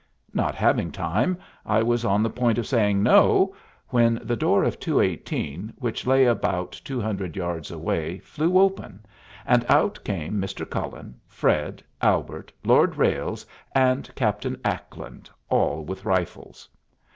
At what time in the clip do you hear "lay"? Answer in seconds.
6.07-6.25